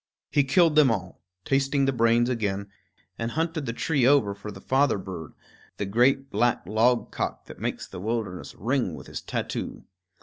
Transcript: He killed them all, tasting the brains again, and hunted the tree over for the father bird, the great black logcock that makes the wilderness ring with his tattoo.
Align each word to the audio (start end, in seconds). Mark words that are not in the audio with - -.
He 0.31 0.43
killed 0.43 0.75
them 0.75 0.89
all, 0.89 1.21
tasting 1.45 1.85
the 1.85 1.93
brains 1.93 2.27
again, 2.27 2.69
and 3.19 3.29
hunted 3.29 3.67
the 3.67 3.71
tree 3.73 4.03
over 4.03 4.33
for 4.33 4.49
the 4.51 4.59
father 4.59 4.97
bird, 4.97 5.33
the 5.77 5.85
great 5.85 6.31
black 6.31 6.65
logcock 6.65 7.45
that 7.45 7.59
makes 7.59 7.85
the 7.87 7.99
wilderness 8.01 8.55
ring 8.55 8.95
with 8.95 9.05
his 9.05 9.21
tattoo. 9.21 9.83